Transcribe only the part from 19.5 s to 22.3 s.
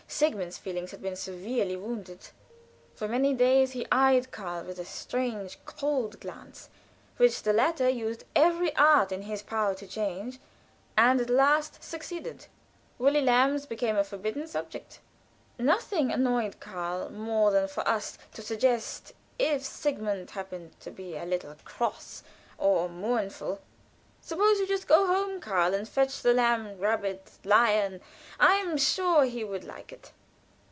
Sigmund happened to be a little cross